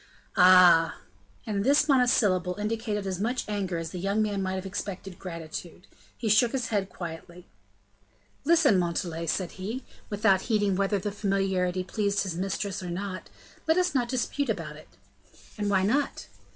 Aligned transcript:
"Ah!" 0.35 0.97
And 1.45 1.63
this 1.63 1.87
monosyllable 1.87 2.55
indicated 2.55 3.05
as 3.05 3.19
much 3.19 3.47
anger 3.47 3.77
as 3.77 3.91
the 3.91 3.99
young 3.99 4.23
man 4.23 4.41
might 4.41 4.55
have 4.55 4.65
expected 4.65 5.19
gratitude. 5.19 5.85
He 6.17 6.27
shook 6.27 6.53
his 6.53 6.69
head 6.69 6.89
quietly. 6.89 7.45
"Listen, 8.43 8.79
Montalais," 8.79 9.27
said 9.27 9.51
he, 9.61 9.83
without 10.09 10.41
heeding 10.49 10.75
whether 10.75 10.97
that 10.97 11.11
familiarity 11.11 11.83
pleased 11.83 12.23
his 12.23 12.35
mistress 12.35 12.81
or 12.81 12.89
not; 12.89 13.29
"let 13.67 13.77
us 13.77 13.93
not 13.93 14.09
dispute 14.09 14.49
about 14.49 14.75
it." 14.75 14.89
"And 15.55 15.69
why 15.69 15.83
not?" 15.83 16.25